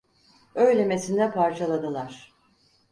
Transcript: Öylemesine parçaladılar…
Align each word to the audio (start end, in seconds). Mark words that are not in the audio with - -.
Öylemesine 0.55 1.31
parçaladılar… 1.31 2.31